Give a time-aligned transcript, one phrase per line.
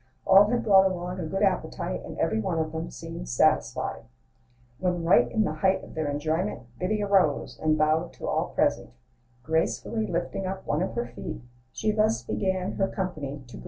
[0.25, 4.01] All had brought along a good appetite, And every one of them seemed satisfied.
[4.79, 8.89] When right in the height of their enjoyment, Biddy arose and bowed to all present;
[9.43, 13.57] Gracefully lifting up one of her feet, She thus began her company to greet: */*•*
[13.57, 13.59] r